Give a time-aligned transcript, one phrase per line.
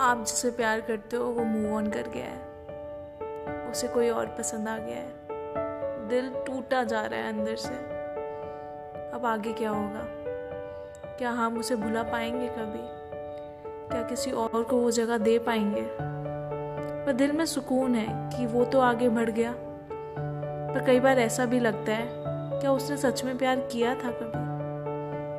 [0.00, 2.50] आप जिसे प्यार करते हो, वो मूव ऑन कर गया है।
[3.70, 5.12] उसे कोई और पसंद आ गया है।
[6.08, 7.74] दिल टूटा जा रहा है अंदर से।
[9.10, 10.00] अब आगे क्या होगा?
[11.18, 13.00] क्या हम उसे भुला पाएँगे कभी?
[13.88, 15.88] क्या किसी और को वो जगह दे पाएँगे?
[17.06, 19.54] पर दिल में सुकून है कि वो तो आगे बढ़ गया।
[20.74, 22.08] पर कई बार ऐसा भी लगता है,
[22.60, 24.59] क्या उसने सच में प्यार किया था कभी?